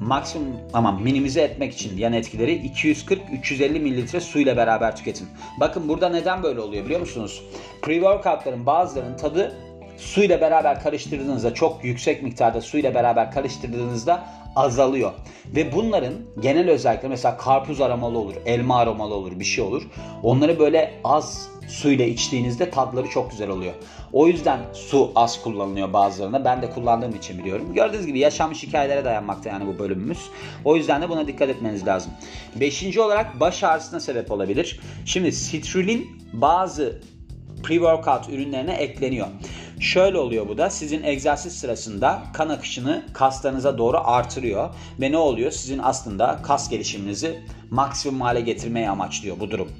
maksimum 0.00 0.56
ama 0.72 0.92
minimize 0.92 1.40
etmek 1.40 1.72
için 1.72 1.98
yan 1.98 2.12
etkileri 2.12 2.52
240-350 2.52 3.68
mililitre 3.80 4.20
suyla 4.20 4.56
beraber 4.56 4.96
tüketin. 4.96 5.28
Bakın 5.60 5.88
burada 5.88 6.08
neden 6.08 6.42
böyle 6.42 6.60
oluyor 6.60 6.84
biliyor 6.84 7.00
musunuz? 7.00 7.42
Pre-workoutların 7.82 8.66
bazılarının 8.66 9.16
tadı 9.16 9.56
suyla 9.96 10.40
beraber 10.40 10.82
karıştırdığınızda 10.82 11.54
çok 11.54 11.84
yüksek 11.84 12.22
miktarda 12.22 12.60
suyla 12.60 12.94
beraber 12.94 13.30
karıştırdığınızda 13.30 14.26
azalıyor. 14.56 15.12
Ve 15.46 15.72
bunların 15.72 16.12
genel 16.40 16.70
özellikleri 16.70 17.08
mesela 17.08 17.36
karpuz 17.36 17.80
aromalı 17.80 18.18
olur, 18.18 18.34
elma 18.46 18.78
aromalı 18.78 19.14
olur, 19.14 19.40
bir 19.40 19.44
şey 19.44 19.64
olur. 19.64 19.82
Onları 20.22 20.58
böyle 20.58 20.94
az 21.04 21.48
suyla 21.68 22.04
içtiğinizde 22.04 22.70
tadları 22.70 23.08
çok 23.08 23.30
güzel 23.30 23.48
oluyor. 23.48 23.74
O 24.12 24.26
yüzden 24.26 24.58
su 24.72 25.12
az 25.14 25.42
kullanılıyor 25.42 25.92
bazılarına. 25.92 26.44
Ben 26.44 26.62
de 26.62 26.70
kullandığım 26.70 27.14
için 27.14 27.38
biliyorum. 27.38 27.74
Gördüğünüz 27.74 28.06
gibi 28.06 28.18
yaşanmış 28.18 28.62
hikayelere 28.62 29.04
dayanmakta 29.04 29.48
yani 29.48 29.66
bu 29.66 29.78
bölümümüz. 29.78 30.18
O 30.64 30.76
yüzden 30.76 31.02
de 31.02 31.08
buna 31.08 31.26
dikkat 31.26 31.48
etmeniz 31.48 31.86
lazım. 31.86 32.12
Beşinci 32.60 33.00
olarak 33.00 33.40
baş 33.40 33.64
ağrısına 33.64 34.00
sebep 34.00 34.30
olabilir. 34.30 34.80
Şimdi 35.06 35.32
sitrulin 35.32 36.10
bazı 36.32 37.00
pre-workout 37.62 38.32
ürünlerine 38.32 38.72
ekleniyor. 38.72 39.26
Şöyle 39.80 40.18
oluyor 40.18 40.48
bu 40.48 40.58
da 40.58 40.70
sizin 40.70 41.02
egzersiz 41.02 41.58
sırasında 41.58 42.22
kan 42.32 42.48
akışını 42.48 43.02
kaslarınıza 43.12 43.78
doğru 43.78 43.98
artırıyor 44.04 44.70
ve 45.00 45.12
ne 45.12 45.16
oluyor? 45.16 45.50
Sizin 45.50 45.80
aslında 45.82 46.40
kas 46.42 46.70
gelişiminizi 46.70 47.40
maksimum 47.70 48.20
hale 48.20 48.40
getirmeye 48.40 48.90
amaçlıyor 48.90 49.40
bu 49.40 49.50
durum. 49.50 49.72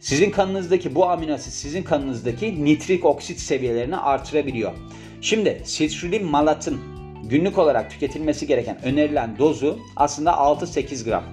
Sizin 0.00 0.30
kanınızdaki 0.30 0.94
bu 0.94 1.08
amino 1.10 1.34
asit 1.34 1.52
sizin 1.52 1.82
kanınızdaki 1.82 2.64
nitrik 2.64 3.04
oksit 3.04 3.40
seviyelerini 3.40 3.96
artırabiliyor. 3.96 4.72
Şimdi 5.20 5.62
sitrulin 5.64 6.26
malatın 6.26 6.80
günlük 7.24 7.58
olarak 7.58 7.90
tüketilmesi 7.90 8.46
gereken 8.46 8.84
önerilen 8.84 9.38
dozu 9.38 9.78
aslında 9.96 10.30
6-8 10.30 11.04
gram. 11.04 11.24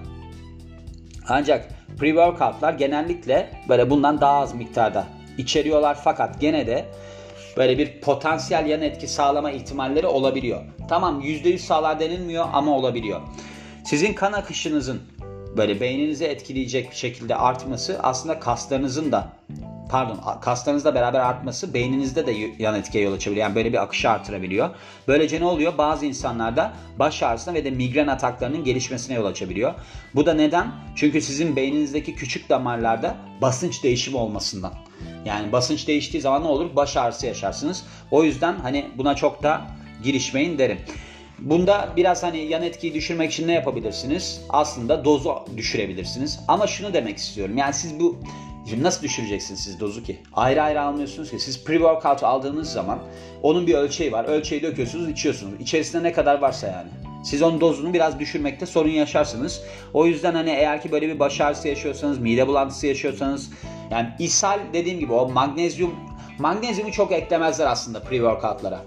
Ancak 1.28 1.70
pre-workoutlar 1.98 2.76
genellikle 2.76 3.50
böyle 3.68 3.90
bundan 3.90 4.20
daha 4.20 4.38
az 4.38 4.54
miktarda 4.54 5.06
içeriyorlar 5.38 5.98
fakat 6.04 6.40
gene 6.40 6.66
de 6.66 6.84
böyle 7.56 7.78
bir 7.78 8.00
potansiyel 8.00 8.66
yan 8.66 8.82
etki 8.82 9.08
sağlama 9.08 9.50
ihtimalleri 9.50 10.06
olabiliyor. 10.06 10.60
Tamam 10.88 11.20
%100 11.20 11.58
sağlar 11.58 12.00
denilmiyor 12.00 12.46
ama 12.52 12.76
olabiliyor. 12.76 13.20
Sizin 13.84 14.14
kan 14.14 14.32
akışınızın 14.32 15.02
böyle 15.56 15.80
beyninizi 15.80 16.24
etkileyecek 16.24 16.92
şekilde 16.92 17.36
artması 17.36 17.98
aslında 18.02 18.40
kaslarınızın 18.40 19.12
da 19.12 19.28
pardon 19.90 20.20
kaslarınızla 20.40 20.94
beraber 20.94 21.20
artması 21.20 21.74
beyninizde 21.74 22.26
de 22.26 22.32
yan 22.58 22.74
etkiye 22.74 23.04
yol 23.04 23.12
açabiliyor. 23.12 23.46
Yani 23.46 23.54
böyle 23.54 23.72
bir 23.72 23.82
akışı 23.82 24.10
artırabiliyor. 24.10 24.70
Böylece 25.08 25.40
ne 25.40 25.44
oluyor? 25.44 25.78
Bazı 25.78 26.06
insanlarda 26.06 26.72
baş 26.98 27.22
ağrısına 27.22 27.54
ve 27.54 27.64
de 27.64 27.70
migren 27.70 28.06
ataklarının 28.06 28.64
gelişmesine 28.64 29.16
yol 29.16 29.24
açabiliyor. 29.24 29.74
Bu 30.14 30.26
da 30.26 30.34
neden? 30.34 30.72
Çünkü 30.96 31.20
sizin 31.20 31.56
beyninizdeki 31.56 32.14
küçük 32.14 32.48
damarlarda 32.48 33.16
basınç 33.42 33.84
değişimi 33.84 34.16
olmasından. 34.16 34.72
Yani 35.24 35.52
basınç 35.52 35.88
değiştiği 35.88 36.20
zaman 36.20 36.42
ne 36.42 36.46
olur? 36.46 36.76
Baş 36.76 36.96
ağrısı 36.96 37.26
yaşarsınız. 37.26 37.84
O 38.10 38.24
yüzden 38.24 38.56
hani 38.58 38.86
buna 38.96 39.16
çok 39.16 39.42
da 39.42 39.66
girişmeyin 40.02 40.58
derim. 40.58 40.78
Bunda 41.38 41.88
biraz 41.96 42.22
hani 42.22 42.38
yan 42.38 42.62
etkiyi 42.62 42.94
düşürmek 42.94 43.32
için 43.32 43.48
ne 43.48 43.52
yapabilirsiniz? 43.52 44.40
Aslında 44.48 45.04
dozu 45.04 45.34
düşürebilirsiniz. 45.56 46.40
Ama 46.48 46.66
şunu 46.66 46.94
demek 46.94 47.18
istiyorum. 47.18 47.58
Yani 47.58 47.74
siz 47.74 48.00
bu 48.00 48.20
nasıl 48.82 49.02
düşüreceksiniz 49.02 49.60
siz 49.60 49.80
dozu 49.80 50.02
ki? 50.02 50.18
Ayrı 50.32 50.62
ayrı 50.62 50.82
almıyorsunuz 50.82 51.30
ki. 51.30 51.38
Siz 51.38 51.64
pre-workout 51.64 52.24
aldığınız 52.24 52.72
zaman 52.72 52.98
onun 53.42 53.66
bir 53.66 53.74
ölçeği 53.74 54.12
var. 54.12 54.24
Ölçeği 54.24 54.62
döküyorsunuz, 54.62 55.08
içiyorsunuz. 55.08 55.60
İçerisinde 55.60 56.02
ne 56.02 56.12
kadar 56.12 56.38
varsa 56.38 56.66
yani. 56.66 56.88
Siz 57.24 57.42
onun 57.42 57.60
dozunu 57.60 57.94
biraz 57.94 58.18
düşürmekte 58.18 58.66
sorun 58.66 58.90
yaşarsınız. 58.90 59.62
O 59.94 60.06
yüzden 60.06 60.34
hani 60.34 60.50
eğer 60.50 60.82
ki 60.82 60.92
böyle 60.92 61.08
bir 61.08 61.18
baş 61.18 61.40
ağrısı 61.40 61.68
yaşıyorsanız, 61.68 62.18
mide 62.18 62.46
bulantısı 62.46 62.86
yaşıyorsanız 62.86 63.50
yani 63.90 64.08
ishal 64.18 64.60
dediğim 64.72 64.98
gibi 64.98 65.12
o 65.12 65.28
magnezyum 65.28 65.94
magnezyumu 66.38 66.92
çok 66.92 67.12
eklemezler 67.12 67.66
aslında 67.66 67.98
pre-workoutlara. 67.98 68.78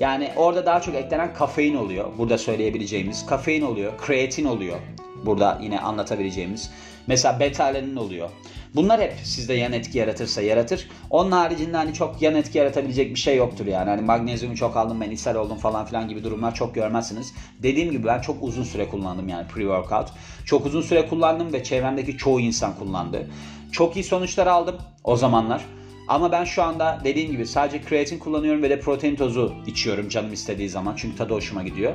Yani 0.00 0.30
orada 0.36 0.66
daha 0.66 0.80
çok 0.80 0.94
eklenen 0.94 1.34
kafein 1.34 1.74
oluyor. 1.74 2.06
Burada 2.18 2.38
söyleyebileceğimiz 2.38 3.26
kafein 3.26 3.62
oluyor, 3.62 3.92
kreatin 3.98 4.44
oluyor. 4.44 4.76
Burada 5.24 5.58
yine 5.62 5.80
anlatabileceğimiz. 5.80 6.70
Mesela 7.06 7.40
beta-alanin 7.40 7.96
oluyor. 7.96 8.30
Bunlar 8.74 9.00
hep 9.00 9.14
sizde 9.24 9.54
yan 9.54 9.72
etki 9.72 9.98
yaratırsa 9.98 10.42
yaratır. 10.42 10.88
Onun 11.10 11.32
haricinde 11.32 11.76
hani 11.76 11.94
çok 11.94 12.22
yan 12.22 12.34
etki 12.34 12.58
yaratabilecek 12.58 13.14
bir 13.14 13.20
şey 13.20 13.36
yoktur 13.36 13.66
yani. 13.66 13.90
Hani 13.90 14.02
magnezyumu 14.02 14.56
çok 14.56 14.76
aldım 14.76 15.00
ben 15.00 15.10
ishal 15.10 15.34
oldum 15.34 15.56
falan 15.56 15.86
filan 15.86 16.08
gibi 16.08 16.24
durumlar 16.24 16.54
çok 16.54 16.74
görmezsiniz. 16.74 17.34
Dediğim 17.62 17.90
gibi 17.90 18.06
ben 18.06 18.20
çok 18.20 18.42
uzun 18.42 18.62
süre 18.62 18.88
kullandım 18.88 19.28
yani 19.28 19.46
pre-workout. 19.46 20.06
Çok 20.44 20.66
uzun 20.66 20.82
süre 20.82 21.08
kullandım 21.08 21.52
ve 21.52 21.64
çevremdeki 21.64 22.16
çoğu 22.16 22.40
insan 22.40 22.74
kullandı. 22.78 23.30
Çok 23.76 23.96
iyi 23.96 24.04
sonuçlar 24.04 24.46
aldım 24.46 24.76
o 25.04 25.16
zamanlar. 25.16 25.64
Ama 26.08 26.32
ben 26.32 26.44
şu 26.44 26.62
anda 26.62 27.00
dediğim 27.04 27.30
gibi 27.30 27.46
sadece 27.46 27.82
kreatin 27.82 28.18
kullanıyorum 28.18 28.62
ve 28.62 28.70
de 28.70 28.80
protein 28.80 29.16
tozu 29.16 29.54
içiyorum 29.66 30.08
canım 30.08 30.32
istediği 30.32 30.68
zaman. 30.68 30.94
Çünkü 30.96 31.16
tadı 31.16 31.34
hoşuma 31.34 31.62
gidiyor. 31.62 31.92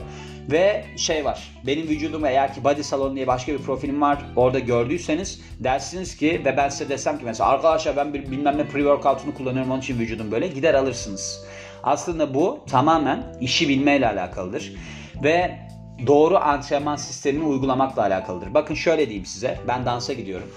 Ve 0.51 0.85
şey 0.97 1.25
var. 1.25 1.51
Benim 1.67 1.87
vücudum 1.87 2.25
eğer 2.25 2.53
ki 2.53 2.63
Body 2.63 2.83
Salon 2.83 3.15
diye 3.15 3.27
başka 3.27 3.53
bir 3.53 3.57
profilim 3.57 4.01
var. 4.01 4.25
Orada 4.35 4.59
gördüyseniz 4.59 5.41
dersiniz 5.59 6.17
ki 6.17 6.41
ve 6.45 6.57
ben 6.57 6.69
size 6.69 6.89
desem 6.89 7.17
ki 7.19 7.25
mesela 7.25 7.49
arkadaşlar 7.49 7.95
ben 7.95 8.13
bir 8.13 8.31
bilmem 8.31 8.57
ne 8.57 8.61
pre-workout'unu 8.61 9.33
kullanıyorum 9.37 9.71
onun 9.71 9.81
için 9.81 9.99
vücudum 9.99 10.31
böyle. 10.31 10.47
Gider 10.47 10.73
alırsınız. 10.73 11.45
Aslında 11.83 12.33
bu 12.33 12.59
tamamen 12.69 13.37
işi 13.41 13.69
bilmeyle 13.69 14.07
alakalıdır. 14.07 14.73
Ve 15.23 15.59
doğru 16.07 16.37
antrenman 16.37 16.95
sistemini 16.95 17.43
uygulamakla 17.43 18.01
alakalıdır. 18.01 18.53
Bakın 18.53 18.75
şöyle 18.75 19.05
diyeyim 19.05 19.25
size. 19.25 19.59
Ben 19.67 19.85
dansa 19.85 20.13
gidiyorum. 20.13 20.47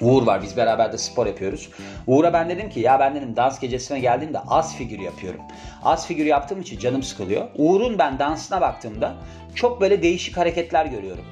Uğur 0.00 0.26
var 0.26 0.42
biz 0.42 0.56
beraber 0.56 0.92
de 0.92 0.98
spor 0.98 1.26
yapıyoruz. 1.26 1.68
Uğur'a 2.06 2.32
ben 2.32 2.48
dedim 2.48 2.70
ki 2.70 2.80
ya 2.80 3.00
ben 3.00 3.14
dedim 3.14 3.36
dans 3.36 3.60
gecesine 3.60 4.00
geldiğimde 4.00 4.38
az 4.48 4.76
figür 4.76 4.98
yapıyorum. 4.98 5.40
Az 5.84 6.06
figür 6.06 6.24
yaptığım 6.24 6.60
için 6.60 6.78
canım 6.78 7.02
sıkılıyor. 7.02 7.48
Uğur'un 7.56 7.98
ben 7.98 8.18
dansına 8.18 8.60
baktığımda 8.60 9.14
çok 9.54 9.80
böyle 9.80 10.02
değişik 10.02 10.36
hareketler 10.36 10.86
görüyorum. 10.86 11.24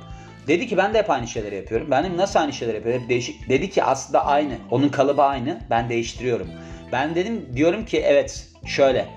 Dedi 0.46 0.66
ki 0.66 0.76
ben 0.76 0.94
de 0.94 0.98
hep 0.98 1.10
aynı 1.10 1.26
şeyleri 1.26 1.54
yapıyorum. 1.54 1.90
Benim 1.90 2.16
nasıl 2.16 2.40
aynı 2.40 2.52
şeyleri 2.52 2.76
yapıyorum? 2.76 3.02
Hep 3.02 3.08
değişik. 3.08 3.48
Dedi 3.48 3.70
ki 3.70 3.84
aslında 3.84 4.26
aynı. 4.26 4.54
Onun 4.70 4.88
kalıbı 4.88 5.22
aynı. 5.22 5.60
Ben 5.70 5.88
değiştiriyorum. 5.88 6.48
Ben 6.92 7.14
dedim 7.14 7.48
diyorum 7.54 7.84
ki 7.84 8.00
evet 8.00 8.46
şöyle. 8.66 9.08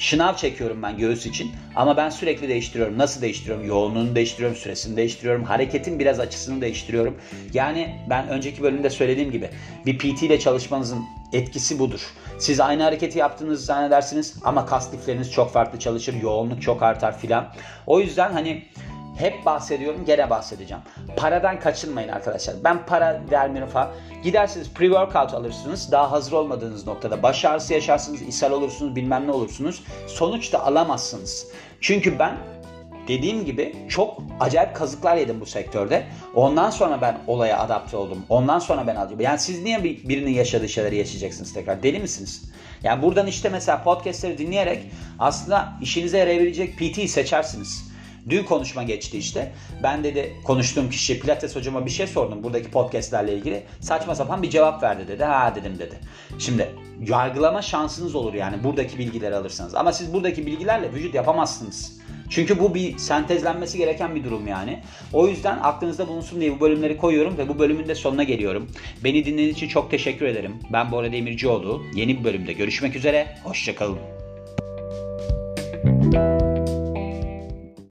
Şınav 0.00 0.36
çekiyorum 0.36 0.82
ben 0.82 0.98
göğüs 0.98 1.26
için 1.26 1.52
ama 1.76 1.96
ben 1.96 2.10
sürekli 2.10 2.48
değiştiriyorum. 2.48 2.98
Nasıl 2.98 3.22
değiştiriyorum? 3.22 3.66
Yoğunluğunu 3.66 4.14
değiştiriyorum, 4.14 4.56
süresini 4.56 4.96
değiştiriyorum, 4.96 5.44
hareketin 5.44 5.98
biraz 5.98 6.20
açısını 6.20 6.60
değiştiriyorum. 6.60 7.16
Yani 7.54 7.96
ben 8.10 8.28
önceki 8.28 8.62
bölümde 8.62 8.90
söylediğim 8.90 9.30
gibi 9.30 9.50
bir 9.86 9.98
PT 9.98 10.22
ile 10.22 10.40
çalışmanızın 10.40 11.04
etkisi 11.32 11.78
budur. 11.78 12.00
Siz 12.38 12.60
aynı 12.60 12.82
hareketi 12.82 13.18
yaptığınızı 13.18 13.64
zannedersiniz 13.64 14.36
ama 14.44 14.66
kas 14.66 14.94
lifleriniz 14.94 15.32
çok 15.32 15.52
farklı 15.52 15.78
çalışır, 15.78 16.14
yoğunluk 16.22 16.62
çok 16.62 16.82
artar 16.82 17.18
filan. 17.18 17.52
O 17.86 18.00
yüzden 18.00 18.32
hani 18.32 18.64
hep 19.16 19.46
bahsediyorum 19.46 20.04
gene 20.06 20.30
bahsedeceğim. 20.30 20.82
Paradan 21.16 21.60
kaçınmayın 21.60 22.08
arkadaşlar. 22.08 22.56
Ben 22.64 22.86
para 22.86 23.20
vermiyorum 23.30 23.72
falan. 23.72 23.90
Gidersiniz 24.22 24.68
pre-workout 24.74 25.36
alırsınız. 25.36 25.92
Daha 25.92 26.12
hazır 26.12 26.32
olmadığınız 26.32 26.86
noktada 26.86 27.22
baş 27.22 27.44
ağrısı 27.44 27.74
yaşarsınız, 27.74 28.22
ishal 28.22 28.52
olursunuz, 28.52 28.96
bilmem 28.96 29.26
ne 29.26 29.32
olursunuz. 29.32 29.82
Sonuçta 30.06 30.64
alamazsınız. 30.64 31.46
Çünkü 31.80 32.18
ben 32.18 32.36
dediğim 33.08 33.44
gibi 33.44 33.76
çok 33.88 34.22
acayip 34.40 34.76
kazıklar 34.76 35.16
yedim 35.16 35.40
bu 35.40 35.46
sektörde. 35.46 36.06
Ondan 36.34 36.70
sonra 36.70 37.00
ben 37.00 37.18
olaya 37.26 37.58
adapte 37.58 37.96
oldum. 37.96 38.24
Ondan 38.28 38.58
sonra 38.58 38.86
ben 38.86 38.96
aldım. 38.96 39.20
Yani 39.20 39.38
siz 39.38 39.62
niye 39.62 39.84
birinin 39.84 40.32
yaşadığı 40.32 40.68
şeyleri 40.68 40.96
yaşayacaksınız 40.96 41.52
tekrar? 41.52 41.82
Deli 41.82 41.98
misiniz? 41.98 42.52
Yani 42.82 43.02
buradan 43.02 43.26
işte 43.26 43.48
mesela 43.48 43.82
podcastleri 43.82 44.38
dinleyerek 44.38 44.82
aslında 45.18 45.72
işinize 45.80 46.18
yarayabilecek 46.18 46.78
PT'yi 46.78 47.08
seçersiniz. 47.08 47.89
Dün 48.28 48.44
konuşma 48.44 48.82
geçti 48.82 49.18
işte. 49.18 49.52
Ben 49.82 50.04
dedi 50.04 50.36
konuştuğum 50.44 50.90
kişi 50.90 51.20
Pilates 51.20 51.56
hocama 51.56 51.86
bir 51.86 51.90
şey 51.90 52.06
sordum 52.06 52.42
buradaki 52.42 52.70
podcastlerle 52.70 53.34
ilgili. 53.34 53.62
Saçma 53.80 54.14
sapan 54.14 54.42
bir 54.42 54.50
cevap 54.50 54.82
verdi 54.82 55.08
dedi. 55.08 55.24
Ha 55.24 55.54
dedim 55.54 55.78
dedi. 55.78 55.94
Şimdi 56.38 56.68
yargılama 57.08 57.62
şansınız 57.62 58.14
olur 58.14 58.34
yani 58.34 58.64
buradaki 58.64 58.98
bilgileri 58.98 59.36
alırsanız. 59.36 59.74
Ama 59.74 59.92
siz 59.92 60.12
buradaki 60.14 60.46
bilgilerle 60.46 60.92
vücut 60.92 61.14
yapamazsınız. 61.14 62.00
Çünkü 62.30 62.58
bu 62.58 62.74
bir 62.74 62.98
sentezlenmesi 62.98 63.78
gereken 63.78 64.14
bir 64.14 64.24
durum 64.24 64.46
yani. 64.46 64.82
O 65.12 65.28
yüzden 65.28 65.58
aklınızda 65.62 66.08
bulunsun 66.08 66.40
diye 66.40 66.56
bu 66.56 66.60
bölümleri 66.60 66.96
koyuyorum 66.96 67.38
ve 67.38 67.48
bu 67.48 67.58
bölümün 67.58 67.88
de 67.88 67.94
sonuna 67.94 68.22
geliyorum. 68.22 68.70
Beni 69.04 69.24
dinlediğiniz 69.24 69.56
için 69.56 69.68
çok 69.68 69.90
teşekkür 69.90 70.26
ederim. 70.26 70.54
Ben 70.72 70.92
Bora 70.92 71.12
Demircioğlu. 71.12 71.82
Yeni 71.94 72.18
bir 72.18 72.24
bölümde 72.24 72.52
görüşmek 72.52 72.96
üzere. 72.96 73.36
Hoşçakalın. 73.44 73.98